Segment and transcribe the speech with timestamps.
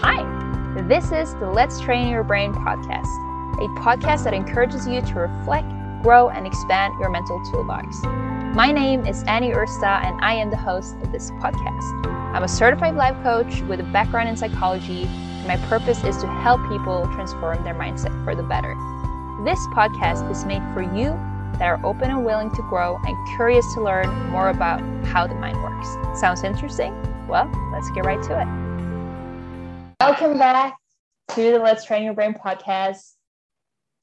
[0.00, 3.06] Hi, this is the Let's Train Your Brain podcast,
[3.56, 5.66] a podcast that encourages you to reflect,
[6.02, 8.02] grow, and expand your mental toolbox.
[8.54, 12.06] My name is Annie Ursta, and I am the host of this podcast.
[12.34, 16.26] I'm a certified life coach with a background in psychology, and my purpose is to
[16.26, 18.74] help people transform their mindset for the better.
[19.44, 21.18] This podcast is made for you
[21.58, 25.34] that are open and willing to grow and curious to learn more about how the
[25.34, 26.20] mind works.
[26.20, 26.94] Sounds interesting?
[27.26, 28.65] Well, let's get right to it.
[29.98, 30.76] Welcome back
[31.30, 33.12] to the Let's Train Your Brain podcast.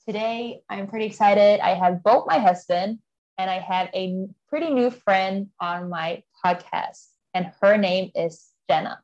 [0.07, 1.59] Today, I'm pretty excited.
[1.59, 2.97] I have both my husband
[3.37, 8.99] and I have a pretty new friend on my podcast, and her name is Jenna.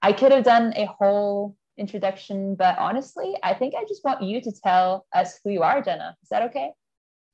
[0.00, 4.40] I could have done a whole introduction, but honestly, I think I just want you
[4.40, 6.16] to tell us who you are, Jenna.
[6.22, 6.70] Is that okay?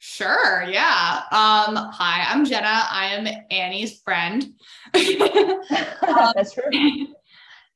[0.00, 0.64] Sure.
[0.68, 1.22] Yeah.
[1.30, 2.82] Um, hi, I'm Jenna.
[2.90, 4.44] I am Annie's friend.
[4.92, 7.14] That's true.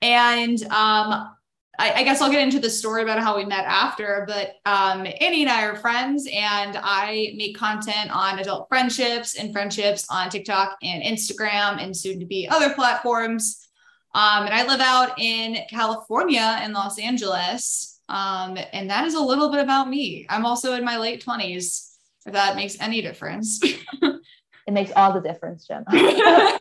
[0.02, 1.30] And um,
[1.78, 5.06] I, I, guess I'll get into the story about how we met after, but um,
[5.20, 10.28] Annie and I are friends, and I make content on adult friendships and friendships on
[10.28, 13.68] TikTok and Instagram and soon to be other platforms.
[14.14, 18.00] Um, and I live out in California in Los Angeles.
[18.08, 20.26] Um, and that is a little bit about me.
[20.28, 23.60] I'm also in my late 20s, if that makes any difference.
[24.02, 25.84] it makes all the difference, Jenna.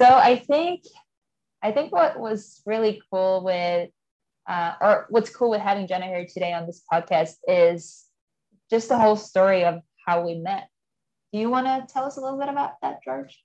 [0.00, 0.82] so I think
[1.66, 3.90] I think what was really cool with,
[4.48, 8.04] uh, or what's cool with having Jenna here today on this podcast is
[8.70, 10.68] just the whole story of how we met.
[11.32, 13.42] Do you want to tell us a little bit about that, George?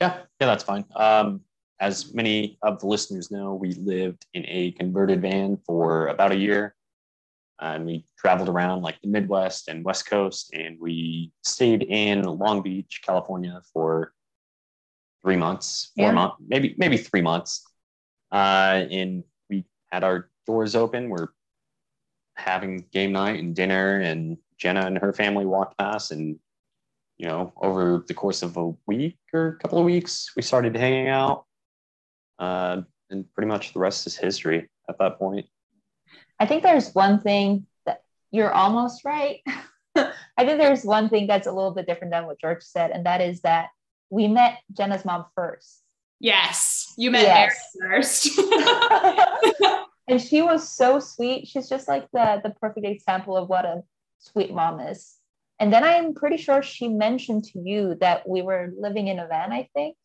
[0.00, 0.86] Yeah, yeah, that's fine.
[0.96, 1.42] Um,
[1.78, 6.36] as many of the listeners know, we lived in a converted van for about a
[6.36, 6.74] year.
[7.60, 12.62] And we traveled around like the Midwest and West Coast, and we stayed in Long
[12.62, 14.14] Beach, California for
[15.22, 16.12] three months, four yeah.
[16.12, 17.64] months, maybe maybe three months.
[18.30, 21.08] Uh, and we had our doors open.
[21.08, 21.28] We're
[22.36, 26.38] having game night and dinner, and Jenna and her family walked past, and
[27.18, 30.76] you know, over the course of a week or a couple of weeks, we started
[30.76, 31.44] hanging out.
[32.38, 35.46] Uh, and pretty much the rest is history at that point.
[36.40, 39.40] I think there's one thing that you're almost right.
[39.94, 40.06] I
[40.38, 43.20] think there's one thing that's a little bit different than what George said, and that
[43.20, 43.68] is that
[44.12, 45.82] we met Jenna's mom first.
[46.20, 47.76] Yes, you met yes.
[47.80, 48.38] first.
[50.08, 51.48] and she was so sweet.
[51.48, 53.82] She's just like the the perfect example of what a
[54.18, 55.16] sweet mom is.
[55.58, 59.26] And then I'm pretty sure she mentioned to you that we were living in a
[59.26, 59.96] van, I think.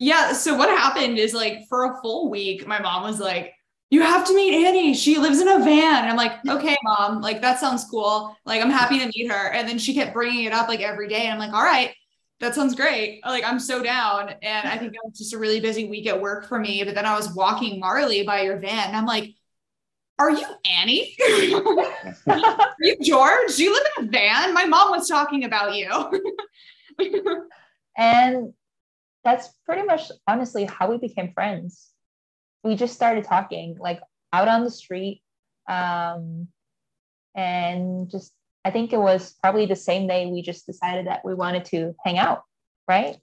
[0.00, 0.32] Yeah.
[0.32, 3.54] So what happened is like for a full week, my mom was like,
[3.90, 4.94] you have to meet Annie.
[4.94, 6.02] She lives in a van.
[6.02, 8.36] And I'm like, okay, mom, like that sounds cool.
[8.44, 9.52] Like I'm happy to meet her.
[9.52, 11.26] And then she kept bringing it up like every day.
[11.26, 11.94] And I'm like, all right
[12.40, 13.20] that sounds great.
[13.24, 14.34] Like I'm so down.
[14.42, 16.82] And I think it was just a really busy week at work for me.
[16.84, 19.34] But then I was walking Marley by your van and I'm like,
[20.18, 21.16] are you Annie?
[22.26, 23.56] are you George?
[23.56, 24.54] Do you live in a van?
[24.54, 26.22] My mom was talking about you.
[27.96, 28.52] and
[29.24, 31.90] that's pretty much honestly how we became friends.
[32.62, 34.00] We just started talking like
[34.32, 35.22] out on the street.
[35.68, 36.48] Um,
[37.34, 38.32] and just
[38.64, 41.94] I think it was probably the same day we just decided that we wanted to
[42.04, 42.42] hang out,
[42.88, 43.18] right?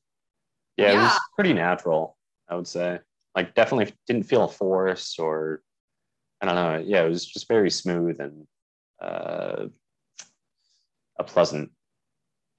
[0.78, 1.00] Yeah, yeah.
[1.00, 3.00] it was pretty natural, I would say.
[3.36, 5.62] Like definitely didn't feel forced or
[6.42, 6.84] I don't know.
[6.86, 8.48] Yeah, it was just very smooth and
[9.02, 9.68] uh,
[11.20, 11.72] a pleasant,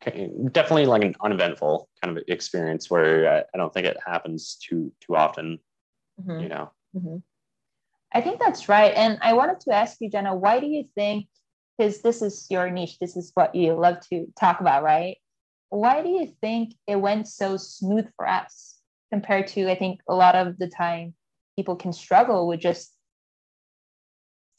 [0.04, 4.92] definitely like an uneventful kind of experience where I, I don't think it happens too
[5.00, 5.59] too often.
[6.21, 6.42] Mm-hmm.
[6.42, 6.71] You know.
[6.97, 7.16] Mm-hmm.
[8.15, 8.92] I think that's right.
[8.94, 11.26] And I wanted to ask you, Jenna, why do you think
[11.77, 15.16] because this is your niche, this is what you love to talk about, right?
[15.71, 18.78] Why do you think it went so smooth for us
[19.10, 21.15] compared to, I think, a lot of the time
[21.56, 22.93] people can struggle with just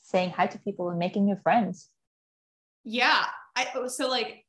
[0.02, 1.90] saying hi to people and making new friends?
[2.84, 3.26] Yeah.
[3.56, 4.46] I, so, like,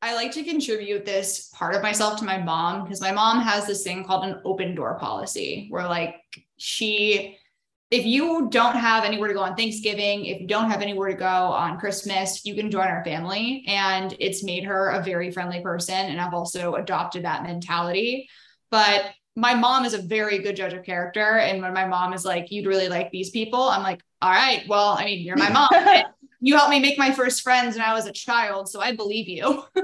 [0.00, 3.66] I like to contribute this part of myself to my mom because my mom has
[3.66, 6.16] this thing called an open door policy where, like,
[6.56, 7.38] she
[7.94, 11.14] if you don't have anywhere to go on Thanksgiving, if you don't have anywhere to
[11.14, 13.64] go on Christmas, you can join our family.
[13.68, 15.94] And it's made her a very friendly person.
[15.94, 18.28] And I've also adopted that mentality.
[18.72, 21.38] But my mom is a very good judge of character.
[21.38, 24.64] And when my mom is like, you'd really like these people, I'm like, all right,
[24.68, 25.68] well, I mean, you're my mom.
[26.40, 28.68] you helped me make my first friends when I was a child.
[28.68, 29.44] So I believe you.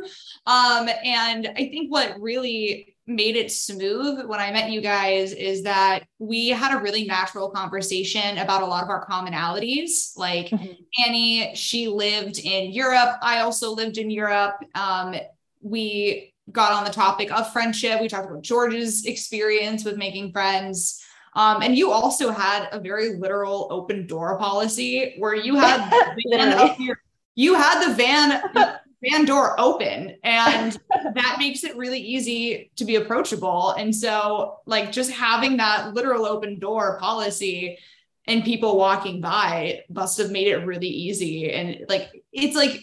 [0.46, 5.64] um, and I think what really made it smooth when I met you guys is
[5.64, 10.16] that we had a really natural conversation about a lot of our commonalities.
[10.16, 10.72] Like mm-hmm.
[11.04, 13.16] Annie, she lived in Europe.
[13.22, 14.56] I also lived in Europe.
[14.74, 15.16] Um,
[15.60, 18.00] we got on the topic of friendship.
[18.00, 21.04] We talked about George's experience with making friends.
[21.34, 26.16] Um, and you also had a very literal open door policy where you had the
[26.30, 27.00] van your,
[27.34, 30.78] you had the van van door open and
[31.14, 33.70] that makes it really easy to be approachable.
[33.72, 37.78] And so like just having that literal open door policy
[38.26, 41.50] and people walking by must have made it really easy.
[41.50, 42.80] And like it's like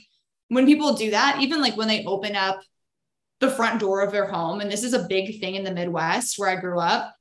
[0.50, 2.60] when people do that, even like when they open up
[3.40, 6.40] the front door of their home, and this is a big thing in the Midwest
[6.40, 7.14] where I grew up,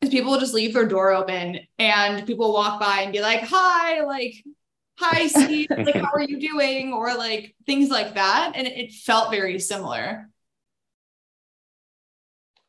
[0.00, 4.02] is people just leave their door open and people walk by and be like, hi,
[4.02, 4.34] like,
[5.00, 6.92] hi, Steve, like, how are you doing?
[6.92, 8.52] Or like things like that.
[8.54, 10.28] And it felt very similar.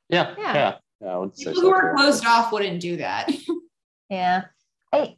[0.09, 0.33] Yeah.
[0.37, 0.53] Yeah.
[0.53, 0.75] yeah.
[1.01, 3.29] yeah people who are closed off wouldn't do that.
[4.09, 4.45] yeah.
[4.93, 5.15] I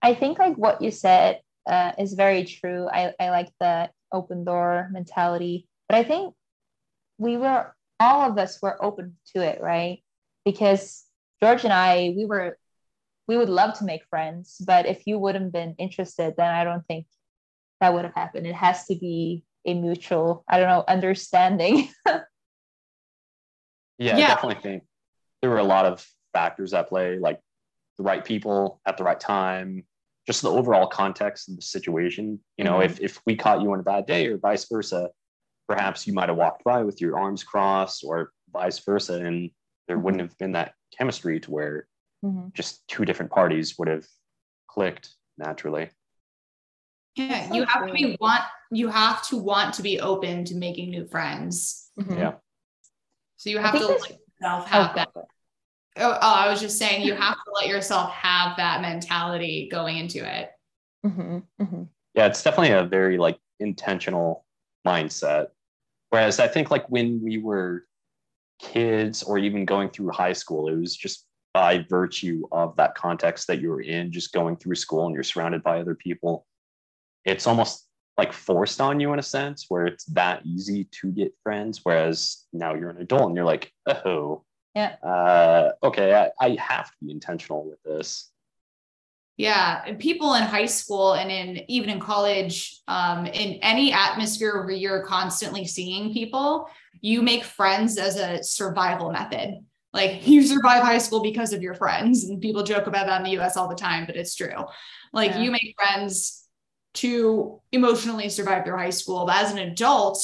[0.00, 2.88] I think like what you said uh, is very true.
[2.92, 6.34] I, I like the open door mentality, but I think
[7.18, 10.02] we were all of us were open to it, right?
[10.44, 11.04] Because
[11.40, 12.58] George and I, we were
[13.28, 16.86] we would love to make friends, but if you wouldn't been interested, then I don't
[16.86, 17.06] think
[17.80, 18.46] that would have happened.
[18.46, 21.88] It has to be a mutual, I don't know, understanding.
[22.06, 22.20] yeah,
[23.98, 24.84] yeah, I definitely think
[25.40, 27.40] there were a lot of factors at play, like
[27.98, 29.84] the right people at the right time,
[30.26, 32.40] just the overall context of the situation.
[32.56, 32.92] You know, mm-hmm.
[32.92, 35.10] if if we caught you on a bad day or vice versa,
[35.68, 39.50] perhaps you might have walked by with your arms crossed or vice versa, and
[39.86, 41.86] there wouldn't have been that chemistry to where
[42.24, 42.48] mm-hmm.
[42.54, 44.06] just two different parties would have
[44.68, 45.90] clicked naturally.
[47.16, 50.90] Yeah, you have to be want you have to want to be open to making
[50.90, 51.90] new friends.
[51.98, 52.16] Mm-hmm.
[52.16, 52.32] Yeah.
[53.36, 55.08] So you have to let yourself have oh, that
[55.98, 59.98] Oh, oh, I was just saying you have to let yourself have that mentality going
[59.98, 60.50] into it.
[61.04, 61.82] Mm-hmm, mm-hmm.
[62.14, 64.46] Yeah, it's definitely a very like intentional
[64.86, 65.48] mindset.
[66.08, 67.84] Whereas I think like when we were
[68.58, 73.46] kids or even going through high school, it was just by virtue of that context
[73.46, 76.46] that you were in, just going through school and you're surrounded by other people.
[77.24, 77.86] It's almost
[78.18, 81.80] like forced on you in a sense where it's that easy to get friends.
[81.82, 84.44] Whereas now you're an adult and you're like, oh,
[84.74, 84.96] yeah.
[85.02, 88.30] Uh, okay, I, I have to be intentional with this.
[89.36, 94.62] Yeah, and people in high school and in even in college, um, in any atmosphere
[94.62, 96.68] where you're constantly seeing people,
[97.00, 99.64] you make friends as a survival method.
[99.92, 103.24] Like you survive high school because of your friends, and people joke about that in
[103.24, 103.56] the U.S.
[103.56, 104.64] all the time, but it's true.
[105.12, 105.40] Like yeah.
[105.40, 106.48] you make friends
[106.94, 109.26] to emotionally survive your high school.
[109.26, 110.18] But as an adult,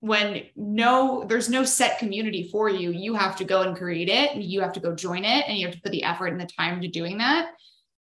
[0.00, 4.30] when no there's no set community for you you have to go and create it
[4.32, 6.40] and you have to go join it and you have to put the effort and
[6.40, 7.50] the time to doing that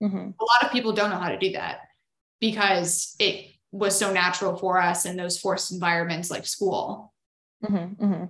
[0.03, 0.17] mm-hmm.
[0.17, 1.81] a lot of people don't know how to do that
[2.41, 7.13] because it was so natural for us in those forced environments like school
[7.65, 8.25] mm-hmm, mm-hmm.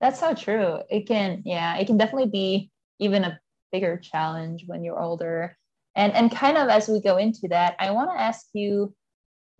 [0.00, 3.38] That's so true it can yeah it can definitely be even a
[3.72, 5.56] bigger challenge when you're older
[5.94, 8.94] and and kind of as we go into that i want to ask you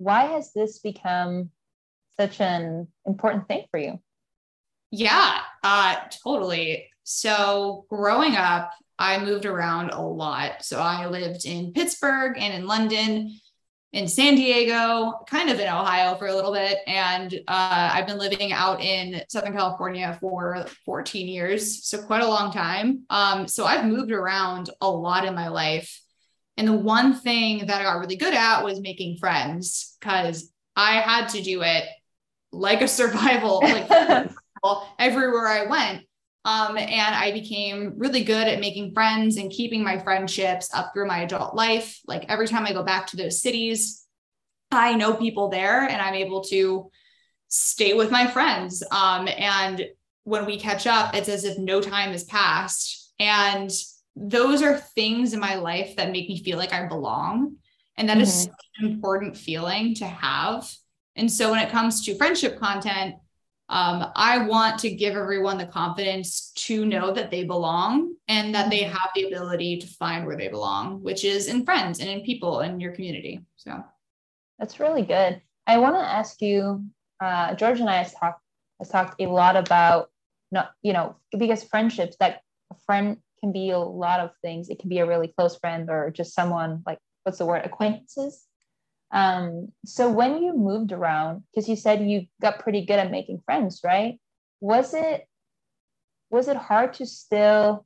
[0.00, 1.50] why has this become
[2.18, 4.00] such an important thing for you?
[4.90, 6.88] Yeah, uh, totally.
[7.04, 10.64] So growing up, I moved around a lot.
[10.64, 13.38] So I lived in Pittsburgh and in London,
[13.92, 16.78] in San Diego, kind of in Ohio for a little bit.
[16.86, 21.84] And uh, I've been living out in Southern California for 14 years.
[21.84, 23.02] So quite a long time.
[23.10, 26.00] Um, so I've moved around a lot in my life.
[26.56, 31.00] And the one thing that I got really good at was making friends because I
[31.00, 31.84] had to do it
[32.52, 33.90] like a survival, like
[34.98, 36.04] everywhere I went.
[36.44, 41.06] Um, and I became really good at making friends and keeping my friendships up through
[41.06, 42.00] my adult life.
[42.06, 44.06] Like every time I go back to those cities,
[44.70, 46.90] I know people there and I'm able to
[47.48, 48.82] stay with my friends.
[48.90, 49.86] Um, and
[50.24, 53.12] when we catch up, it's as if no time has passed.
[53.18, 53.70] And
[54.16, 57.56] those are things in my life that make me feel like I belong.
[57.96, 58.22] And that mm-hmm.
[58.22, 60.72] is an important feeling to have.
[61.16, 63.16] And so when it comes to friendship content,
[63.70, 68.68] um, I want to give everyone the confidence to know that they belong and that
[68.68, 72.22] they have the ability to find where they belong, which is in friends and in
[72.22, 73.40] people and your community.
[73.54, 73.84] So
[74.58, 75.40] that's really good.
[75.68, 76.84] I want to ask you,
[77.20, 78.42] uh, George and I have talked
[78.80, 80.10] has talked a lot about
[80.50, 82.40] not, you know, because friendships that
[82.72, 84.68] a friend can be a lot of things.
[84.68, 88.46] It can be a really close friend or just someone like what's the word acquaintances
[89.12, 93.42] um, so when you moved around, because you said you got pretty good at making
[93.44, 94.20] friends, right?
[94.60, 95.26] Was it
[96.30, 97.84] was it hard to still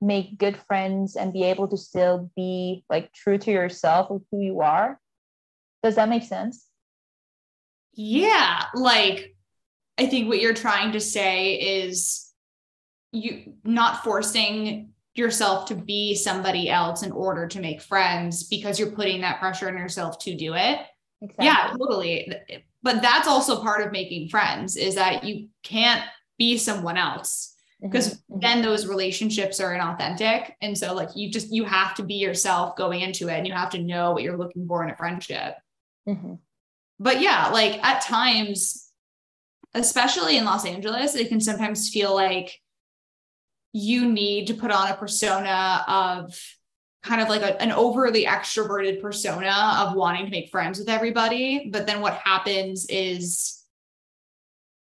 [0.00, 4.40] make good friends and be able to still be like true to yourself of who
[4.40, 5.00] you are?
[5.82, 6.66] Does that make sense?
[7.94, 9.34] Yeah, like
[9.98, 12.30] I think what you're trying to say is
[13.12, 18.92] you not forcing yourself to be somebody else in order to make friends because you're
[18.92, 20.80] putting that pressure on yourself to do it.
[21.20, 21.46] Exactly.
[21.46, 22.32] Yeah, totally.
[22.82, 26.02] But that's also part of making friends is that you can't
[26.38, 28.34] be someone else because mm-hmm.
[28.34, 28.40] mm-hmm.
[28.40, 30.52] then those relationships are inauthentic.
[30.62, 33.52] And so like you just you have to be yourself going into it and you
[33.52, 35.54] have to know what you're looking for in a friendship.
[36.08, 36.34] Mm-hmm.
[36.98, 38.90] But yeah, like at times,
[39.74, 42.60] especially in Los Angeles, it can sometimes feel like
[43.72, 46.38] you need to put on a persona of
[47.02, 51.68] kind of like a, an overly extroverted persona of wanting to make friends with everybody.
[51.72, 53.64] But then what happens is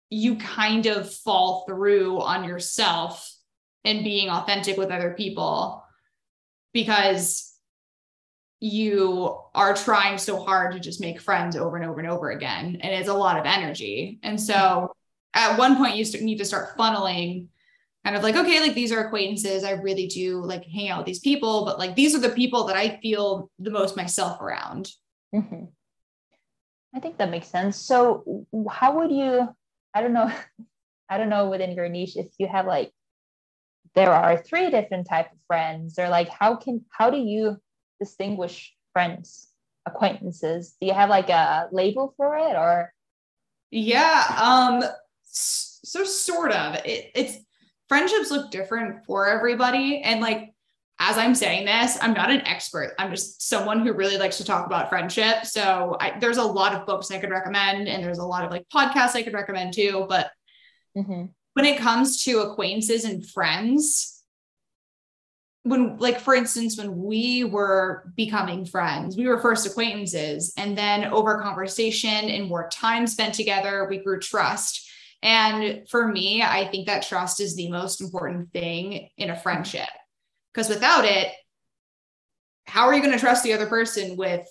[0.10, 3.34] you kind of fall through on yourself
[3.84, 5.84] and being authentic with other people
[6.74, 7.54] because
[8.60, 12.78] you are trying so hard to just make friends over and over and over again
[12.82, 14.92] and it's a lot of energy and so
[15.36, 17.48] at one point you need to start funneling
[18.08, 19.66] kind of like, okay, like these are acquaintances.
[19.66, 22.64] I really do like hang out with these people, but like these are the people
[22.68, 24.90] that I feel the most myself around.
[25.36, 25.66] Mm-hmm.
[26.96, 27.76] I think that makes sense.
[27.76, 29.50] So, how would you?
[29.94, 30.32] I don't know.
[31.10, 32.92] I don't know within your niche if you have like
[33.94, 37.58] there are three different type of friends or like how can how do you
[37.98, 39.48] distinguish friends
[39.86, 42.94] acquaintances do you have like a label for it or
[43.72, 44.84] yeah um
[45.24, 47.38] so sort of it, it's
[47.90, 50.02] friendships look different for everybody.
[50.02, 50.54] And like,
[51.00, 52.94] as I'm saying this, I'm not an expert.
[52.98, 55.46] I'm just someone who really likes to talk about friendship.
[55.46, 58.52] So I, there's a lot of books I could recommend, and there's a lot of
[58.52, 60.08] like podcasts I could recommend too.
[60.10, 60.32] But
[60.98, 61.26] mm-hmm.
[61.54, 64.18] when it comes to acquaintances and friends,
[65.68, 71.06] when like for instance when we were becoming friends we were first acquaintances and then
[71.06, 74.87] over conversation and more time spent together we grew trust
[75.24, 79.90] and for me, I think that trust is the most important thing in a friendship
[80.54, 81.32] because without it,
[82.66, 84.48] how are you going to trust the other person with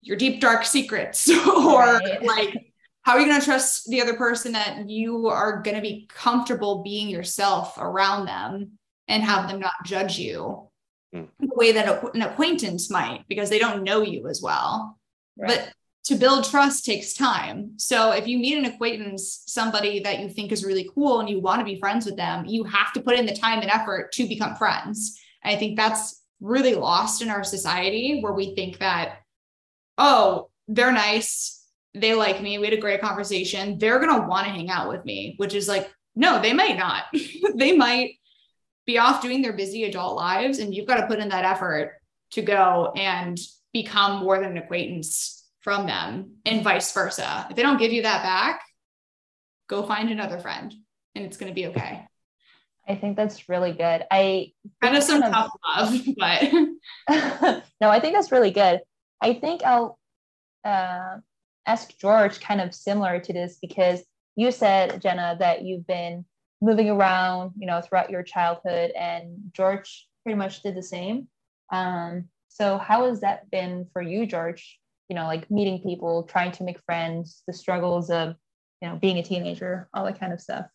[0.00, 1.28] your deep, dark secrets?
[1.48, 2.22] or right.
[2.22, 2.72] like,
[3.02, 6.08] how are you going to trust the other person that you are going to be
[6.12, 10.68] comfortable being yourself around them and have them not judge you
[11.14, 11.28] mm.
[11.38, 14.98] the way that an acquaintance might because they don't know you as well?
[15.36, 15.48] Right.
[15.48, 15.72] But
[16.08, 17.72] to build trust takes time.
[17.76, 21.38] So if you meet an acquaintance, somebody that you think is really cool and you
[21.38, 24.10] want to be friends with them, you have to put in the time and effort
[24.12, 25.20] to become friends.
[25.44, 29.18] And I think that's really lost in our society where we think that,
[29.98, 31.62] oh, they're nice.
[31.92, 32.56] They like me.
[32.56, 33.76] We had a great conversation.
[33.76, 36.78] They're going to want to hang out with me, which is like, no, they might
[36.78, 37.04] not.
[37.54, 38.12] they might
[38.86, 40.58] be off doing their busy adult lives.
[40.58, 41.98] And you've got to put in that effort
[42.30, 43.38] to go and
[43.74, 45.37] become more than an acquaintance
[45.68, 47.46] from them and vice versa.
[47.50, 48.62] If they don't give you that back,
[49.68, 50.74] go find another friend
[51.14, 52.06] and it's going to be okay.
[52.88, 54.02] I think that's really good.
[54.10, 56.42] I kind of some tough love, but
[57.82, 58.80] no, I think that's really good.
[59.20, 59.98] I think I'll
[60.64, 61.18] uh,
[61.66, 64.02] ask George kind of similar to this because
[64.36, 66.24] you said, Jenna, that you've been
[66.62, 71.28] moving around, you know, throughout your childhood, and George pretty much did the same.
[71.70, 74.78] Um, so, how has that been for you, George?
[75.08, 78.36] You know like meeting people trying to make friends the struggles of
[78.80, 80.66] you know being a teenager all that kind of stuff.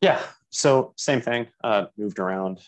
[0.00, 0.20] Yeah
[0.54, 2.60] so same thing uh moved around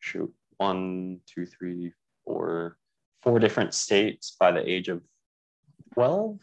[0.00, 1.90] shoot one two three
[2.24, 2.76] four
[3.22, 5.02] four different states by the age of
[5.94, 6.38] 12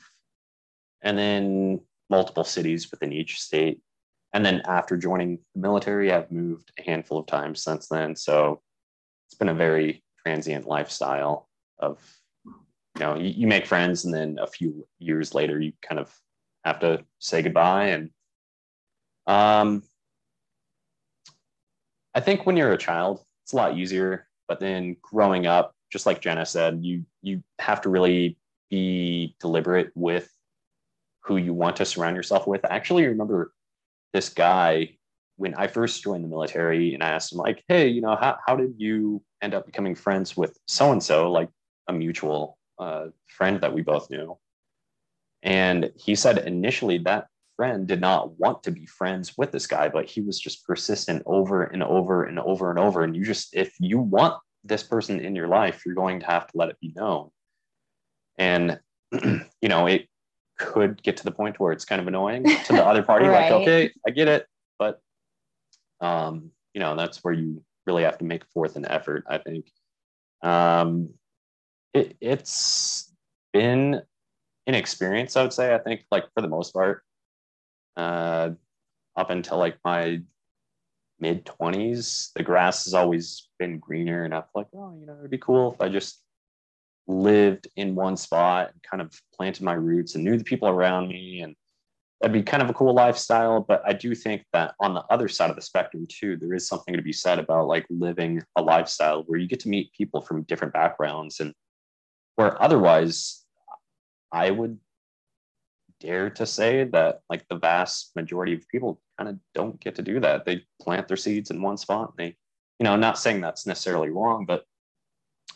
[1.03, 3.79] and then multiple cities within each state.
[4.33, 8.15] And then after joining the military i've moved a handful of times since then.
[8.15, 8.61] So
[9.27, 11.47] it's been a very transient lifestyle
[11.77, 11.99] of
[12.97, 16.13] you know you, you make friends and then a few years later you kind of
[16.65, 17.87] have to say goodbye.
[17.87, 18.09] And
[19.27, 19.83] um
[22.15, 26.05] i think when you're a child it's a lot easier but then growing up just
[26.05, 28.37] like jenna said you you have to really
[28.69, 30.29] be deliberate with
[31.21, 32.63] who you want to surround yourself with.
[32.65, 33.53] I actually remember
[34.13, 34.97] this guy
[35.35, 38.37] when i first joined the military and i asked him like hey you know how,
[38.45, 41.49] how did you end up becoming friends with so and so like
[41.89, 44.37] a mutual uh, friend that we both knew.
[45.43, 49.89] And he said initially that friend did not want to be friends with this guy,
[49.89, 53.03] but he was just persistent over and over and over and over.
[53.03, 56.47] And you just, if you want this person in your life, you're going to have
[56.47, 57.29] to let it be known.
[58.37, 58.79] And,
[59.11, 60.07] you know, it
[60.57, 63.51] could get to the point where it's kind of annoying to the other party, right.
[63.51, 64.47] like, okay, I get it.
[64.77, 64.99] But,
[65.99, 69.65] um, you know, that's where you really have to make forth an effort, I think.
[70.43, 71.09] Um,
[71.93, 73.13] it, it's
[73.53, 74.01] been
[74.67, 75.73] an experience, I would say.
[75.73, 77.03] I think, like for the most part,
[77.95, 78.51] uh,
[79.15, 80.21] up until like my
[81.19, 84.23] mid 20s, the grass has always been greener.
[84.23, 86.21] And I'm like, oh, you know, it'd be cool if I just
[87.07, 91.07] lived in one spot and kind of planted my roots and knew the people around
[91.07, 91.41] me.
[91.41, 91.55] And
[92.21, 93.61] that'd be kind of a cool lifestyle.
[93.61, 96.67] But I do think that on the other side of the spectrum, too, there is
[96.67, 100.21] something to be said about like living a lifestyle where you get to meet people
[100.21, 101.53] from different backgrounds and
[102.37, 103.43] where otherwise
[104.31, 104.79] I would
[105.99, 110.03] dare to say that like the vast majority of people kind of don't get to
[110.03, 110.45] do that.
[110.45, 112.13] They plant their seeds in one spot.
[112.17, 112.37] and they,
[112.79, 114.63] you know, not saying that's necessarily wrong, but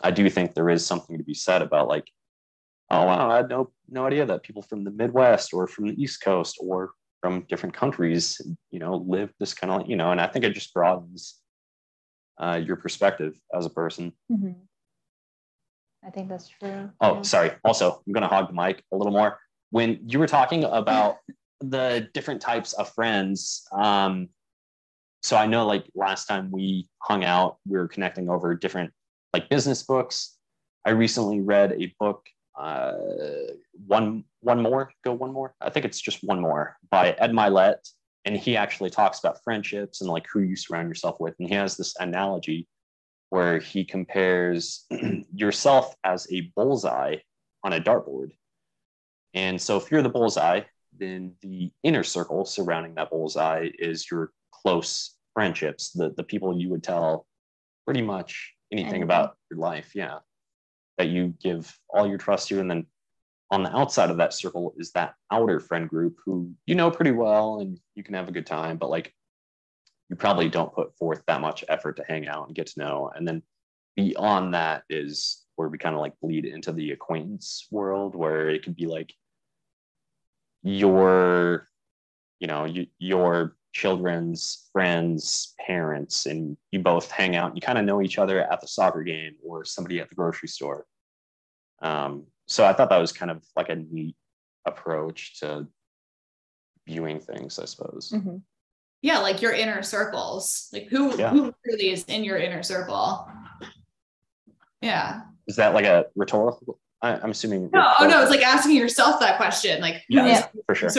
[0.01, 2.09] I do think there is something to be said about like,
[2.89, 6.01] oh wow, I had no no idea that people from the Midwest or from the
[6.01, 10.19] East Coast or from different countries, you know, live this kind of, you know, and
[10.19, 11.39] I think it just broadens
[12.39, 14.13] uh, your perspective as a person.
[14.31, 14.53] Mm-hmm.
[16.05, 16.89] I think that's true.
[16.99, 17.21] Oh, yeah.
[17.21, 17.51] sorry.
[17.63, 19.39] Also, I'm going to hog the mic a little more
[19.71, 21.17] when you were talking about
[21.61, 24.29] the different types of friends um,
[25.23, 28.91] so i know like last time we hung out we were connecting over different
[29.33, 30.37] like business books
[30.85, 32.25] i recently read a book
[32.59, 32.93] uh,
[33.87, 37.89] one one more go one more i think it's just one more by ed mylett
[38.25, 41.55] and he actually talks about friendships and like who you surround yourself with and he
[41.55, 42.67] has this analogy
[43.31, 44.85] where he compares
[45.33, 47.15] yourself as a bullseye
[47.63, 48.29] on a dartboard
[49.33, 50.61] and so if you're the bullseye,
[50.97, 56.69] then the inner circle surrounding that bullseye is your close friendships, the, the people you
[56.69, 57.25] would tell
[57.85, 59.91] pretty much anything about your life.
[59.95, 60.19] Yeah.
[60.97, 62.59] That you give all your trust to.
[62.59, 62.85] And then
[63.49, 67.11] on the outside of that circle is that outer friend group who you know pretty
[67.11, 69.13] well and you can have a good time, but like
[70.11, 73.09] you probably don't put forth that much effort to hang out and get to know.
[73.15, 73.41] And then
[73.95, 78.61] beyond that is where we kind of like bleed into the acquaintance world where it
[78.61, 79.13] could be like
[80.63, 81.69] your
[82.39, 87.85] you know you, your children's friends parents and you both hang out you kind of
[87.85, 90.85] know each other at the soccer game or somebody at the grocery store
[91.81, 94.15] um, so i thought that was kind of like a neat
[94.65, 95.65] approach to
[96.87, 98.37] viewing things i suppose mm-hmm.
[99.01, 101.29] Yeah like your inner circles like who yeah.
[101.29, 103.27] who really is in your inner circle
[104.81, 107.69] yeah is that like a rhetorical I, am assuming.
[107.73, 110.47] No, oh no, it's like asking yourself that question, like yeah, yeah.
[110.67, 110.89] for sure.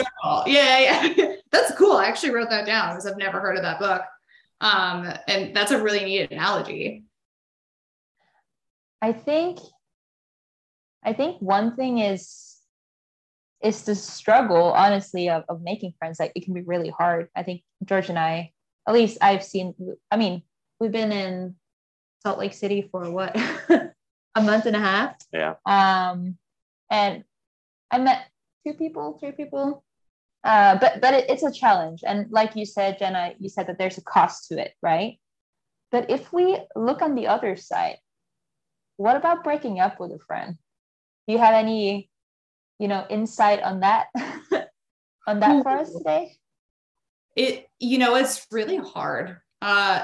[0.45, 1.93] Yeah, yeah, that's cool.
[1.93, 4.01] I actually wrote that down because I've never heard of that book,
[4.59, 7.03] um, and that's a really neat analogy.
[9.01, 9.59] I think,
[11.03, 12.52] I think one thing is,
[13.63, 16.19] is the struggle, honestly, of, of making friends.
[16.19, 17.29] Like it can be really hard.
[17.35, 18.51] I think George and I,
[18.87, 19.73] at least I've seen.
[20.11, 20.43] I mean,
[20.79, 21.55] we've been in
[22.21, 23.35] Salt Lake City for what
[24.35, 25.15] a month and a half.
[25.31, 25.55] Yeah.
[25.65, 26.37] Um,
[26.91, 27.23] and
[27.89, 28.27] I met
[28.65, 29.83] two people, three people.
[30.43, 33.77] Uh, but but it, it's a challenge, and like you said, Jenna, you said that
[33.77, 35.17] there's a cost to it, right?
[35.89, 37.97] But if we look on the other side,
[38.97, 40.57] what about breaking up with a friend?
[41.27, 42.09] Do you have any,
[42.83, 44.07] you know, insight on that
[45.25, 46.35] on that for us today?
[47.33, 49.37] It you know it's really hard.
[49.61, 50.03] Uh,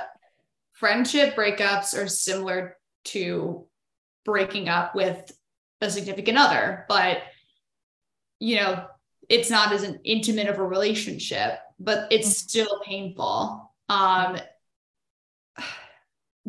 [0.71, 3.65] friendship breakups are similar to
[4.23, 5.29] breaking up with
[5.81, 7.17] a significant other, but
[8.39, 8.85] you know,
[9.27, 12.47] it's not as an intimate of a relationship, but it's mm-hmm.
[12.47, 13.73] still painful.
[13.89, 14.39] Um,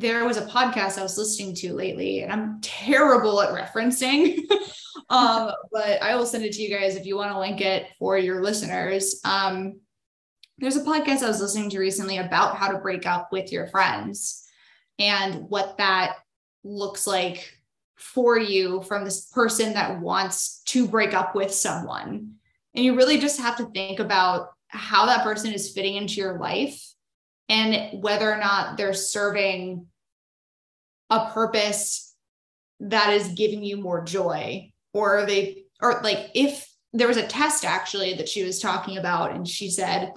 [0.00, 4.38] there was a podcast I was listening to lately, and I'm terrible at referencing,
[5.10, 7.86] um, but I will send it to you guys if you want to link it
[7.98, 9.20] for your listeners.
[9.24, 9.80] Um,
[10.56, 13.66] there's a podcast I was listening to recently about how to break up with your
[13.66, 14.46] friends
[14.98, 16.16] and what that
[16.64, 17.52] looks like
[17.96, 22.36] for you from this person that wants to break up with someone.
[22.74, 26.38] And you really just have to think about how that person is fitting into your
[26.38, 26.82] life
[27.50, 29.86] and whether or not they're serving
[31.10, 32.14] a purpose
[32.80, 37.26] that is giving you more joy or are they or like if there was a
[37.26, 40.12] test actually that she was talking about and she said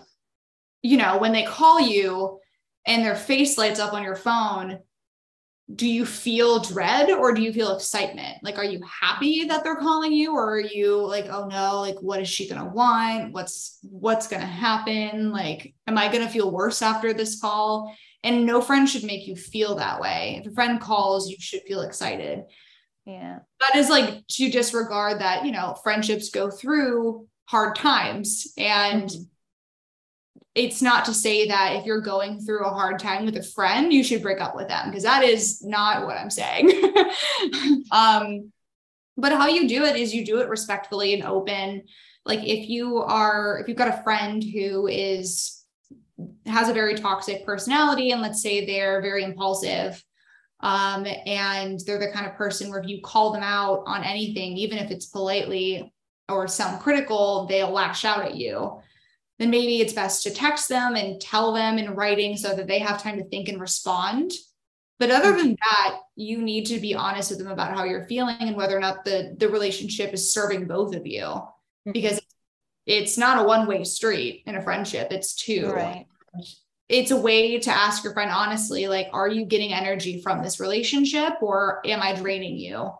[0.81, 2.39] you know when they call you
[2.85, 4.79] and their face lights up on your phone
[5.73, 8.37] do you feel dread or do you feel excitement?
[8.43, 11.95] Like, are you happy that they're calling you, or are you like, oh no, like,
[12.01, 13.33] what is she gonna want?
[13.33, 15.31] What's what's gonna happen?
[15.31, 17.95] Like, am I gonna feel worse after this call?
[18.23, 20.41] And no friend should make you feel that way.
[20.41, 22.43] If a friend calls, you should feel excited.
[23.05, 23.39] Yeah.
[23.59, 29.23] That is like to disregard that, you know, friendships go through hard times and mm-hmm
[30.55, 33.91] it's not to say that if you're going through a hard time with a friend,
[33.91, 36.69] you should break up with them because that is not what I'm saying.
[37.91, 38.51] um,
[39.17, 41.83] but how you do it is you do it respectfully and open.
[42.25, 45.62] Like if you are, if you've got a friend who is
[46.45, 50.03] has a very toxic personality and let's say they're very impulsive
[50.59, 54.57] um, and they're the kind of person where if you call them out on anything
[54.57, 55.93] even if it's politely
[56.29, 58.79] or sound critical they'll lash out at you.
[59.39, 62.79] Then maybe it's best to text them and tell them in writing so that they
[62.79, 64.31] have time to think and respond.
[64.99, 68.37] But other than that you need to be honest with them about how you're feeling
[68.39, 71.23] and whether or not the the relationship is serving both of you.
[71.85, 71.91] Mm-hmm.
[71.91, 72.21] because
[72.85, 75.69] it's not a one way street in a friendship it's two.
[75.69, 76.05] Right
[76.89, 80.59] it's a way to ask your friend honestly like are you getting energy from this
[80.59, 82.91] relationship or am i draining you?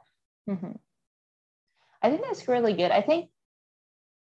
[0.50, 0.72] Mm-hmm.
[2.02, 2.92] i think that's really good.
[2.92, 3.30] I think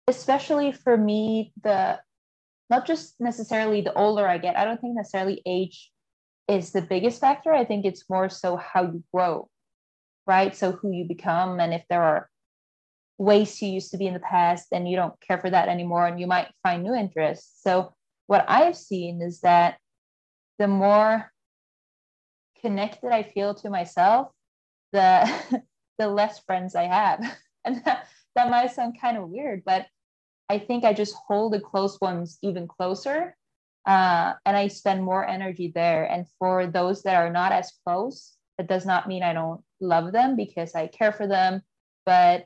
[0.06, 1.98] especially for me the
[2.70, 5.90] not just necessarily the older i get i don't think necessarily age
[6.46, 7.54] is the biggest factor.
[7.54, 9.48] I think it's more so how you grow
[10.26, 10.54] right?
[10.54, 12.28] So who you become and if there are
[13.18, 16.06] ways you used to be in the past and you don't care for that anymore
[16.06, 17.62] and you might find new interests.
[17.62, 17.94] So
[18.26, 19.78] what I've seen is that
[20.58, 21.30] the more
[22.60, 24.28] connected I feel to myself,
[24.92, 25.62] the
[25.98, 27.20] the less friends I have.
[27.66, 29.86] And that, that might sound kind of weird, but
[30.50, 33.34] I think I just hold the close ones even closer.
[33.86, 36.04] Uh, and I spend more energy there.
[36.04, 40.12] And for those that are not as close, that does not mean I don't love
[40.12, 41.62] them because I care for them,
[42.04, 42.44] but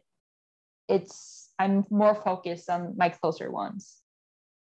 [0.89, 3.98] it's I'm more focused on my closer ones.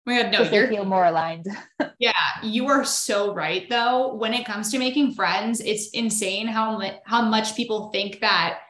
[0.07, 1.49] Oh my God, no, you feel more aligned.
[1.99, 3.69] yeah, you are so right.
[3.69, 8.21] Though, when it comes to making friends, it's insane how much how much people think
[8.21, 8.61] that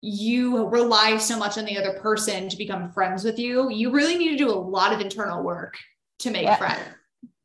[0.00, 3.70] you rely so much on the other person to become friends with you.
[3.70, 5.76] You really need to do a lot of internal work
[6.20, 6.56] to make yeah.
[6.56, 6.80] friends.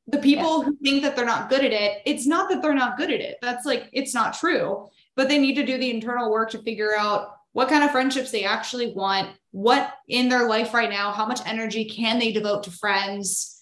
[0.07, 0.65] The people yeah.
[0.65, 3.19] who think that they're not good at it, it's not that they're not good at
[3.19, 3.37] it.
[3.41, 4.87] That's like it's not true.
[5.15, 8.31] But they need to do the internal work to figure out what kind of friendships
[8.31, 12.63] they actually want, what in their life right now, how much energy can they devote
[12.63, 13.57] to friends.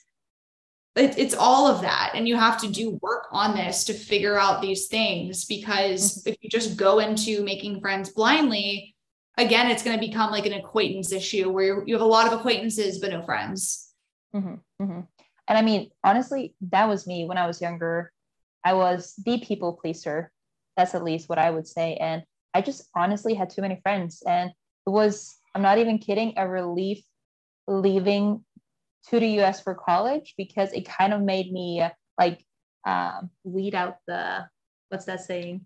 [0.95, 2.13] It, it's all of that.
[2.15, 6.29] And you have to do work on this to figure out these things because mm-hmm.
[6.29, 8.95] if you just go into making friends blindly,
[9.37, 12.33] again, it's going to become like an acquaintance issue where you have a lot of
[12.33, 13.93] acquaintances, but no friends.
[14.35, 15.01] Mm-hmm, mm-hmm.
[15.47, 18.11] And I mean, honestly, that was me when I was younger.
[18.65, 20.31] I was the people pleaser.
[20.75, 21.97] That's at least what I would say.
[21.97, 24.23] And I just honestly had too many friends.
[24.25, 27.03] And it was, I'm not even kidding, a relief
[27.67, 28.43] leaving
[29.09, 31.83] to the US for college because it kind of made me
[32.19, 32.43] like
[32.85, 34.47] um, weed out the,
[34.89, 35.65] what's that saying?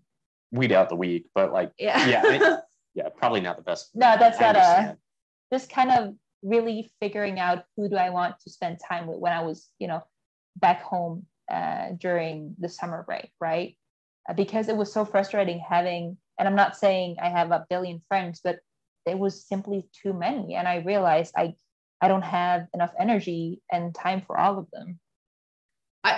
[0.50, 2.60] Weed out the weak, but like, yeah, yeah, it,
[2.94, 3.90] yeah, probably not the best.
[3.94, 4.96] No, that's not a,
[5.52, 9.32] just kind of really figuring out who do I want to spend time with when
[9.32, 10.02] I was, you know,
[10.56, 13.76] back home uh, during the summer break, right?
[14.28, 18.00] Uh, because it was so frustrating having and i'm not saying i have a billion
[18.08, 18.58] friends but
[19.08, 21.54] there was simply too many and i realized i
[22.02, 24.98] i don't have enough energy and time for all of them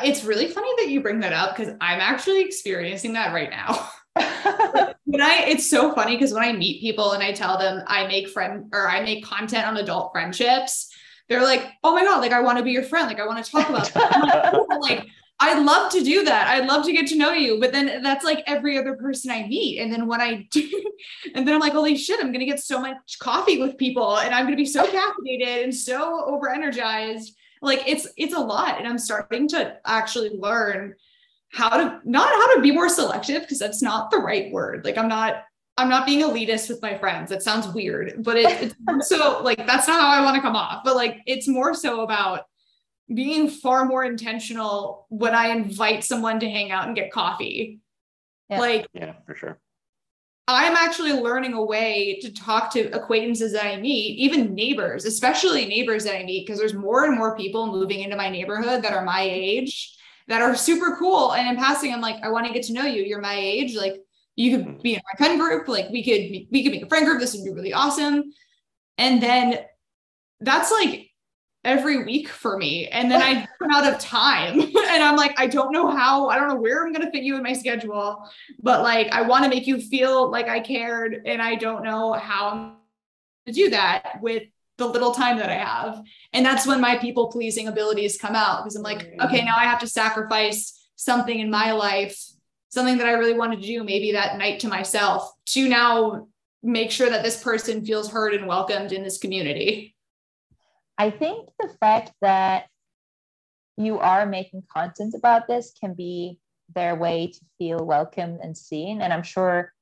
[0.02, 3.88] it's really funny that you bring that up because i'm actually experiencing that right now
[5.04, 8.06] when i it's so funny because when i meet people and i tell them i
[8.08, 10.92] make friend or i make content on adult friendships
[11.28, 13.44] they're like oh my god like i want to be your friend like i want
[13.44, 14.66] to talk about that.
[14.80, 15.10] like oh
[15.42, 16.48] I'd love to do that.
[16.48, 17.58] I'd love to get to know you.
[17.58, 19.80] But then that's like every other person I meet.
[19.80, 20.92] And then when I do,
[21.34, 24.18] and then I'm like, holy shit, I'm going to get so much coffee with people
[24.18, 27.34] and I'm going to be so caffeinated and so over energized.
[27.62, 28.78] Like it's, it's a lot.
[28.78, 30.94] And I'm starting to actually learn
[31.52, 34.84] how to, not how to be more selective because that's not the right word.
[34.84, 35.44] Like I'm not,
[35.78, 37.30] I'm not being elitist with my friends.
[37.30, 40.54] That sounds weird, but it, it's so like, that's not how I want to come
[40.54, 40.82] off.
[40.84, 42.42] But like, it's more so about,
[43.12, 47.80] being far more intentional when I invite someone to hang out and get coffee.
[48.48, 48.60] Yeah.
[48.60, 49.58] Like, yeah, for sure.
[50.48, 55.66] I'm actually learning a way to talk to acquaintances that I meet, even neighbors, especially
[55.66, 58.92] neighbors that I meet, because there's more and more people moving into my neighborhood that
[58.92, 59.96] are my age
[60.26, 61.34] that are super cool.
[61.34, 63.02] And in passing, I'm like, I want to get to know you.
[63.02, 63.76] You're my age.
[63.76, 63.94] Like,
[64.34, 64.80] you could mm-hmm.
[64.80, 65.68] be in my friend group.
[65.68, 67.20] Like, we could we could make a friend group.
[67.20, 68.32] This would be really awesome.
[68.98, 69.58] And then
[70.40, 71.09] that's like
[71.64, 72.86] every week for me.
[72.88, 74.60] And then I run out of time.
[74.60, 77.22] and I'm like, I don't know how, I don't know where I'm going to fit
[77.22, 78.24] you in my schedule,
[78.62, 81.22] but like, I want to make you feel like I cared.
[81.26, 82.76] And I don't know how
[83.46, 84.44] to do that with
[84.78, 86.02] the little time that I have.
[86.32, 89.64] And that's when my people pleasing abilities come out because I'm like, okay, now I
[89.64, 92.18] have to sacrifice something in my life,
[92.70, 96.28] something that I really wanted to do, maybe that night to myself, to now
[96.62, 99.94] make sure that this person feels heard and welcomed in this community.
[101.00, 102.66] I think the fact that
[103.78, 106.38] you are making content about this can be
[106.74, 109.00] their way to feel welcome and seen.
[109.00, 109.72] And I'm sure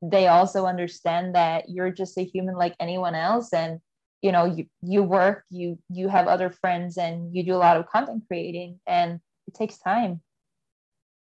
[0.00, 3.52] they also understand that you're just a human like anyone else.
[3.52, 3.80] And
[4.22, 7.76] you know you you work you you have other friends and you do a lot
[7.76, 10.20] of content creating and it takes time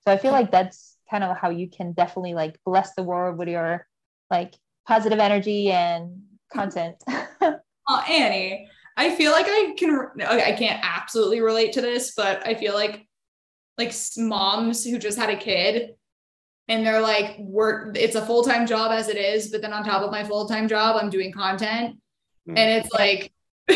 [0.00, 3.36] so i feel like that's kind of how you can definitely like bless the world
[3.36, 3.86] with your
[4.30, 4.54] like
[4.86, 8.66] positive energy and content oh annie
[8.98, 12.74] i feel like i can okay, i can't absolutely relate to this but i feel
[12.74, 13.06] like
[13.78, 15.94] like moms who just had a kid
[16.66, 20.02] and they're like work it's a full-time job as it is but then on top
[20.02, 21.96] of my full-time job i'm doing content.
[22.48, 22.58] Mm.
[22.58, 23.32] and it's like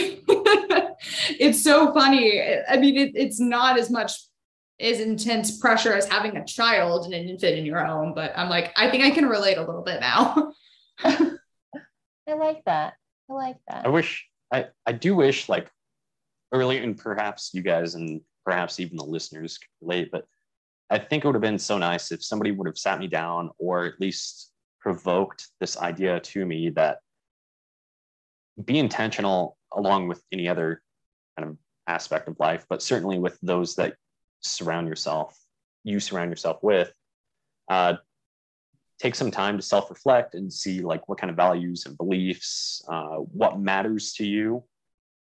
[1.39, 2.43] it's so funny.
[2.67, 4.13] I mean it, it's not as much
[4.81, 8.49] as intense pressure as having a child and an infant in your home but i'm
[8.49, 10.53] like i think i can relate a little bit now.
[11.05, 12.95] I like that.
[13.29, 13.85] I like that.
[13.85, 15.71] I wish i i do wish like
[16.53, 20.25] early and perhaps you guys and perhaps even the listeners can relate but
[20.93, 23.49] I think it would have been so nice if somebody would have sat me down
[23.57, 26.99] or at least provoked this idea to me that
[28.63, 30.83] be intentional along with any other
[31.39, 33.95] kind of aspect of life, but certainly with those that
[34.41, 35.35] surround yourself,
[35.83, 36.93] you surround yourself with.
[37.71, 37.95] Uh,
[39.03, 43.17] take some time to self-reflect and see like what kind of values and beliefs, uh,
[43.17, 44.63] what matters to you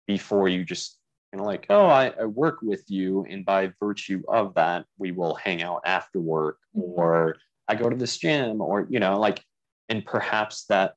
[0.07, 0.99] before you just
[1.33, 5.35] and like, oh, I, I, work with you, and by virtue of that, we will
[5.35, 6.99] hang out after work, mm-hmm.
[6.99, 7.37] or
[7.69, 9.45] I go to this gym, or you know, like,
[9.91, 10.95] and perhaps that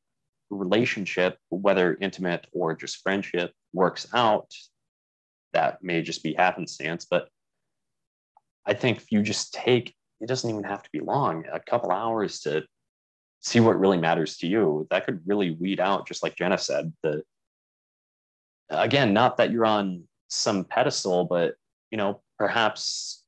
[0.50, 4.50] relationship, whether intimate or just friendship, works out.
[5.52, 7.28] That may just be happenstance, but
[8.66, 11.92] I think if you just take, it doesn't even have to be long, a couple
[11.92, 12.64] hours to
[13.42, 16.94] see what really matters to you, that could really weed out, just like Jenna said,
[17.04, 17.24] the
[18.70, 21.56] again, not that you're on some pedestal, but
[21.90, 23.24] you know, perhaps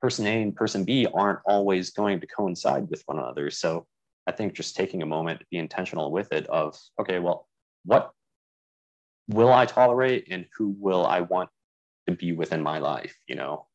[0.00, 3.50] person A and person B aren't always going to coincide with one another.
[3.50, 3.86] So
[4.26, 7.46] I think just taking a moment to be intentional with it of, okay, well,
[7.84, 8.10] what
[9.28, 11.50] will I tolerate and who will I want
[12.08, 13.66] to be within my life, you know?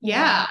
[0.00, 0.46] Yeah.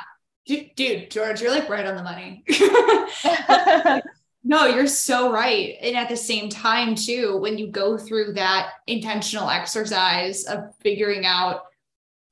[0.45, 2.43] Dude, dude George, you're like right on the money.
[4.43, 5.75] no, you're so right.
[5.81, 11.25] And at the same time, too, when you go through that intentional exercise of figuring
[11.25, 11.63] out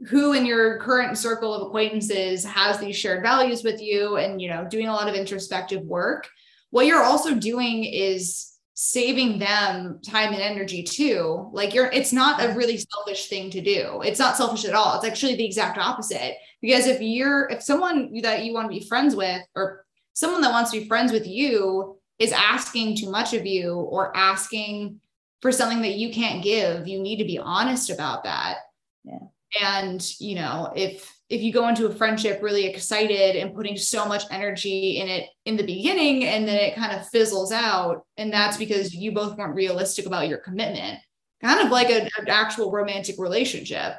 [0.07, 4.49] who in your current circle of acquaintances has these shared values with you and you
[4.49, 6.29] know doing a lot of introspective work
[6.71, 11.49] what you're also doing is saving them time and energy too.
[11.53, 14.01] Like you're it's not a really selfish thing to do.
[14.03, 14.95] It's not selfish at all.
[14.95, 16.35] It's actually the exact opposite.
[16.61, 20.51] Because if you're if someone that you want to be friends with or someone that
[20.51, 24.99] wants to be friends with you is asking too much of you or asking
[25.41, 28.57] for something that you can't give, you need to be honest about that.
[29.03, 29.19] Yeah.
[29.61, 34.05] And, you know, if if you go into a friendship really excited and putting so
[34.05, 38.31] much energy in it in the beginning and then it kind of fizzles out and
[38.31, 40.99] that's because you both weren't realistic about your commitment
[41.41, 43.95] kind of like a, an actual romantic relationship.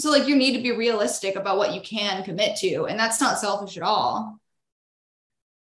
[0.00, 3.20] So like you need to be realistic about what you can commit to and that's
[3.20, 4.38] not selfish at all.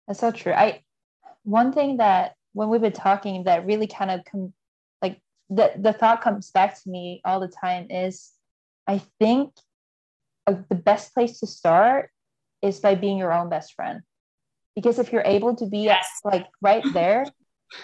[0.07, 0.53] That's so true.
[0.53, 0.83] I
[1.45, 4.53] one thing that when we've been talking that really kind of com-
[5.01, 8.31] like the, the thought comes back to me all the time is
[8.91, 9.53] I think
[10.49, 12.11] uh, the best place to start
[12.61, 14.01] is by being your own best friend.
[14.75, 16.09] Because if you're able to be yes.
[16.25, 17.25] like right there,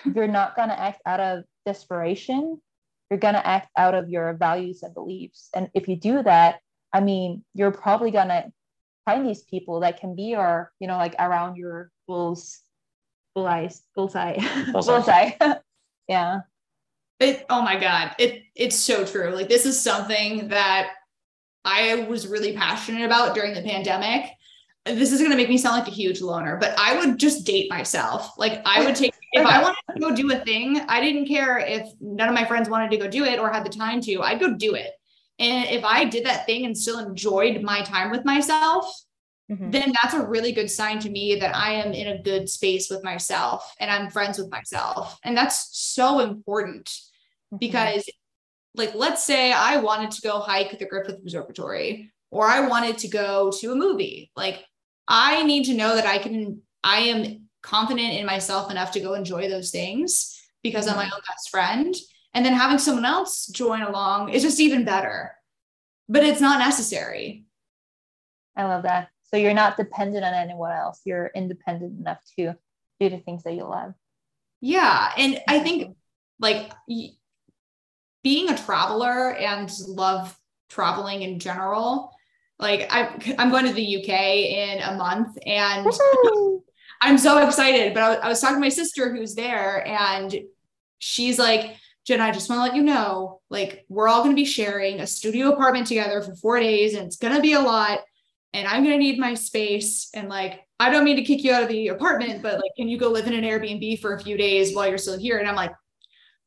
[0.05, 2.61] you're not going to act out of desperation.
[3.09, 5.49] You're going to act out of your values and beliefs.
[5.55, 6.59] And if you do that,
[6.93, 8.51] I mean, you're probably going to
[9.05, 12.59] find these people that can be your, you know, like around your bull's
[13.37, 14.35] goals bullseye,
[14.73, 15.31] bullseye, bullseye.
[16.09, 16.41] yeah.
[17.21, 18.15] It, oh my God.
[18.19, 19.31] It, it's so true.
[19.31, 20.91] Like this is something that
[21.65, 24.31] I was really passionate about during the pandemic.
[24.85, 27.45] This is going to make me sound like a huge loner, but I would just
[27.45, 28.39] date myself.
[28.39, 31.59] Like I would take, if I wanted to go do a thing, I didn't care
[31.59, 34.23] if none of my friends wanted to go do it or had the time to,
[34.23, 34.93] I'd go do it.
[35.39, 38.87] And if I did that thing and still enjoyed my time with myself,
[39.51, 39.71] mm-hmm.
[39.71, 42.91] then that's a really good sign to me that I am in a good space
[42.91, 45.19] with myself and I'm friends with myself.
[45.23, 47.59] And that's so important mm-hmm.
[47.59, 48.09] because,
[48.75, 53.09] like, let's say I wanted to go hike the Griffith Observatory or I wanted to
[53.09, 54.31] go to a movie.
[54.37, 54.65] Like,
[55.09, 59.15] I need to know that I can, I am confident in myself enough to go
[59.15, 60.99] enjoy those things because mm-hmm.
[60.99, 61.95] I'm my own best friend.
[62.35, 65.33] And then having someone else join along is just even better,
[66.09, 67.45] but it's not necessary.
[68.55, 69.09] I love that.
[69.31, 71.01] So you're not dependent on anyone else.
[71.05, 72.55] You're independent enough to
[73.01, 73.95] do the things that you love.
[74.61, 75.13] Yeah.
[75.17, 75.97] And I think
[76.39, 76.73] like
[78.23, 82.13] being a traveler and love traveling in general,
[82.59, 85.87] like I, I'm going to the UK in a month and
[87.03, 87.95] I'm so excited.
[87.95, 90.35] But I, I was talking to my sister who's there and
[90.99, 94.41] she's like, Jen, I just want to let you know, like, we're all going to
[94.41, 97.61] be sharing a studio apartment together for four days, and it's going to be a
[97.61, 97.99] lot.
[98.57, 100.09] And I'm going to need my space.
[100.15, 102.89] And like, I don't mean to kick you out of the apartment, but like, can
[102.89, 105.37] you go live in an Airbnb for a few days while you're still here?
[105.37, 105.73] And I'm like,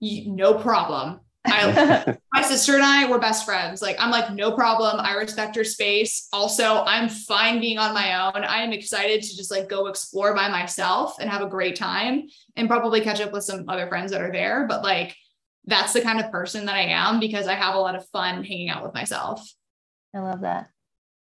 [0.02, 1.20] no problem.
[1.46, 3.84] I, my sister and I were best friends.
[3.84, 5.00] Like, I'm like, no problem.
[5.00, 6.28] I respect your space.
[6.34, 8.44] Also, I'm fine being on my own.
[8.44, 12.24] I am excited to just like go explore by myself and have a great time
[12.56, 14.66] and probably catch up with some other friends that are there.
[14.68, 15.16] But like,
[15.66, 18.44] that's the kind of person that I am because I have a lot of fun
[18.44, 19.48] hanging out with myself.
[20.16, 20.70] I love that.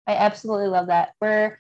[0.08, 1.14] I absolutely love that.
[1.22, 1.58] We're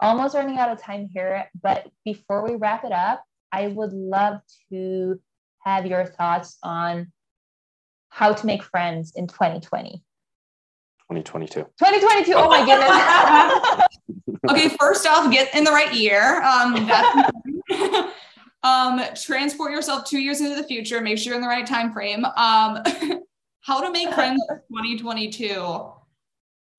[0.00, 4.40] almost running out of time here, but before we wrap it up, I would love
[4.70, 5.20] to
[5.60, 7.12] have your thoughts on
[8.08, 10.02] how to make friends in 2020.
[11.10, 11.60] 2022.
[11.78, 12.32] 2022.
[12.34, 14.40] Oh my goodness.
[14.50, 16.42] okay, first off, get in the right year.
[16.42, 16.90] Um,
[18.62, 21.00] um, transport yourself two years into the future.
[21.00, 22.24] Make sure you're in the right time frame.
[22.24, 22.82] Um,
[23.60, 25.90] how to make friends in 2022.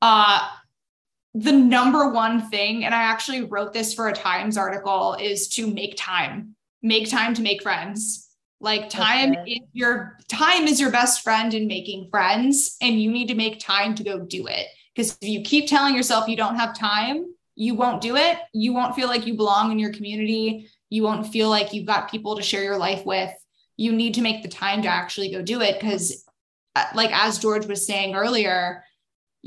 [0.02, 0.50] Uh,
[1.36, 5.72] the number one thing, and I actually wrote this for a Times article, is to
[5.72, 6.56] make time.
[6.82, 8.26] Make time to make friends
[8.66, 13.28] like time is your time is your best friend in making friends and you need
[13.28, 14.68] to make time to go do it.
[14.96, 18.38] Because if you keep telling yourself you don't have time, you won't do it.
[18.54, 20.70] You won't feel like you belong in your community.
[20.90, 23.32] You won't feel like you've got people to share your life with.
[23.78, 26.26] You need to make the time to actually go do it because
[26.76, 28.84] uh, like as George was saying earlier,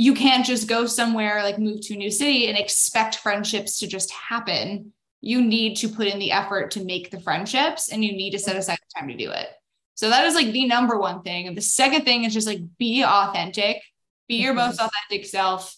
[0.00, 3.87] you can't just go somewhere like move to a new city and expect friendships to
[3.87, 8.12] just happen you need to put in the effort to make the friendships and you
[8.12, 9.48] need to set aside the time to do it.
[9.94, 11.48] So that is like the number one thing.
[11.48, 13.82] And the second thing is just like be authentic,
[14.28, 14.68] be your mm-hmm.
[14.68, 15.76] most authentic self.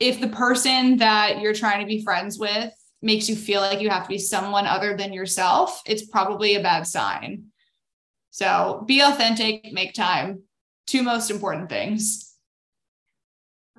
[0.00, 2.72] If the person that you're trying to be friends with
[3.02, 6.62] makes you feel like you have to be someone other than yourself, it's probably a
[6.62, 7.44] bad sign.
[8.30, 10.42] So be authentic, make time.
[10.86, 12.27] Two most important things.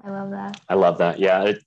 [0.04, 0.62] I love that.
[0.70, 1.20] I love that.
[1.20, 1.44] Yeah.
[1.44, 1.64] It,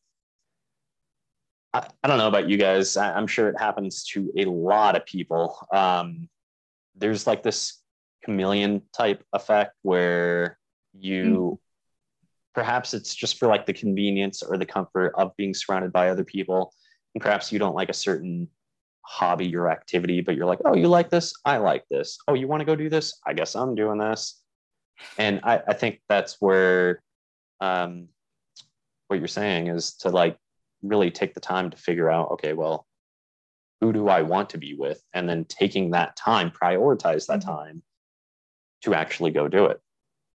[1.73, 2.97] I, I don't know about you guys.
[2.97, 5.57] I, am sure it happens to a lot of people.
[5.73, 6.29] Um,
[6.97, 7.81] there's like this
[8.25, 10.59] chameleon type effect where
[10.93, 11.59] you mm.
[12.55, 16.25] perhaps it's just for like the convenience or the comfort of being surrounded by other
[16.25, 16.73] people.
[17.15, 18.49] And perhaps you don't like a certain
[19.03, 21.35] hobby or activity, but you're like, oh, you like this?
[21.45, 22.19] I like this.
[22.29, 23.19] Oh, you want to go do this?
[23.27, 24.41] I guess I'm doing this.
[25.19, 27.03] And I, I think that's where
[27.61, 28.09] um,
[29.13, 30.37] what you're saying is to like
[30.83, 32.87] really take the time to figure out okay well
[33.83, 35.03] who do i want to be with?
[35.13, 37.51] And then taking that time prioritize that mm-hmm.
[37.51, 37.83] time
[38.83, 39.81] to actually go do it.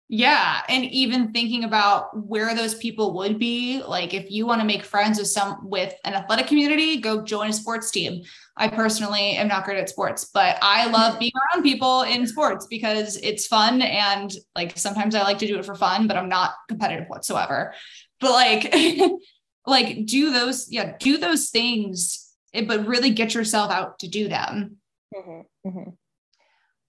[0.08, 4.68] Yeah and even thinking about where those people would be like if you want to
[4.68, 8.24] make friends with some with an athletic community go join a sports team.
[8.58, 12.68] I personally am not great at sports but i love being around people in sports
[12.68, 16.30] because it's fun and like sometimes i like to do it for fun but i'm
[16.30, 17.74] not competitive whatsoever
[18.19, 18.73] but like
[19.65, 24.28] like do those yeah do those things eh, but really get yourself out to do
[24.28, 24.78] them.
[25.15, 25.89] Mm-hmm, mm-hmm.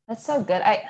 [0.09, 0.63] that's so good.
[0.63, 0.85] I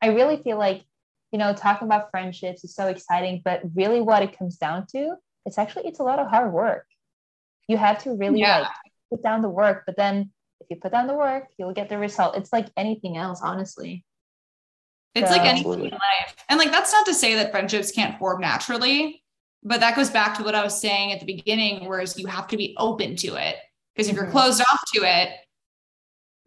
[0.00, 0.82] i really feel like
[1.30, 5.14] you know talking about friendships is so exciting but really what it comes down to
[5.46, 6.86] it's actually it's a lot of hard work.
[7.68, 8.60] You have to really yeah.
[8.60, 8.68] like
[9.10, 10.30] put down the work but then
[10.60, 12.36] if you put down the work you'll get the result.
[12.36, 14.04] It's like anything else honestly.
[15.14, 16.36] It's so, like anything in life.
[16.48, 19.21] And like that's not to say that friendships can't form naturally
[19.62, 22.48] but that goes back to what I was saying at the beginning, whereas you have
[22.48, 23.56] to be open to it.
[23.94, 24.32] Because if you're mm-hmm.
[24.32, 25.30] closed off to it,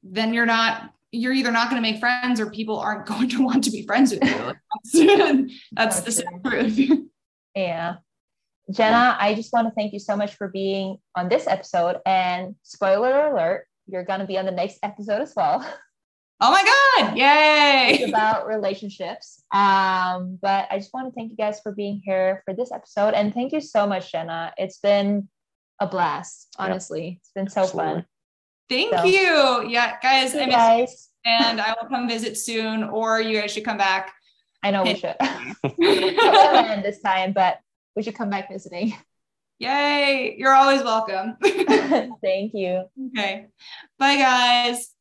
[0.03, 3.43] then you're not, you're either not going to make friends or people aren't going to
[3.43, 5.47] want to be friends with you.
[5.71, 7.07] that's, that's the truth.
[7.55, 7.95] Yeah.
[8.71, 11.97] Jenna, I just want to thank you so much for being on this episode.
[12.05, 15.65] And spoiler alert, you're going to be on the next episode as well.
[16.41, 17.17] Oh my God.
[17.17, 17.97] Yay.
[17.99, 19.41] It's about relationships.
[19.53, 23.13] Um, but I just want to thank you guys for being here for this episode.
[23.13, 24.53] And thank you so much, Jenna.
[24.57, 25.29] It's been
[25.79, 27.05] a blast, honestly.
[27.05, 27.17] Yep.
[27.19, 27.93] It's been so Absolutely.
[27.93, 28.05] fun.
[28.69, 29.03] Thank so.
[29.03, 29.69] you.
[29.69, 31.09] Yeah, guys, I miss guys.
[31.25, 34.11] and I will come visit soon, or you guys should come back.
[34.63, 35.15] I know we should.
[35.77, 37.59] this time, but
[37.95, 38.95] we should come back visiting.
[39.59, 40.35] Yay.
[40.37, 41.37] You're always welcome.
[41.43, 42.85] Thank you.
[43.07, 43.47] Okay.
[43.97, 44.91] Bye, guys.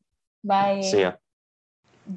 [0.45, 0.83] Bye.
[0.83, 1.15] See ya.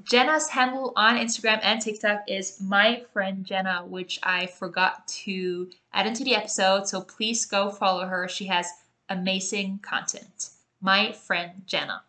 [0.03, 6.07] Jenna's handle on Instagram and TikTok is my friend Jenna, which I forgot to add
[6.07, 6.87] into the episode.
[6.87, 8.27] So please go follow her.
[8.27, 8.69] She has
[9.09, 10.49] amazing content.
[10.81, 12.03] My friend Jenna.